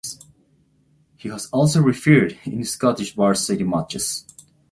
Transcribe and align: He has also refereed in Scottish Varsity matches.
He 1.15 1.29
has 1.29 1.45
also 1.51 1.79
refereed 1.79 2.39
in 2.47 2.63
Scottish 2.63 3.13
Varsity 3.13 3.63
matches. 3.63 4.25